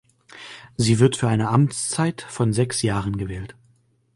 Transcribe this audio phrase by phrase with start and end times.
[0.77, 3.55] Sie wird für eine Amtszeit von sechs Jahren gewählt.